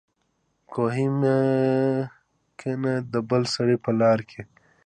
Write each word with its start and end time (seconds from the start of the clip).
کوهي 0.71 1.07
مه 1.19 1.35
کينه 2.59 2.93
دبل 3.13 3.41
سړي 3.55 3.75
په 3.83 3.91
لار 3.99 4.19
کي 4.29 4.41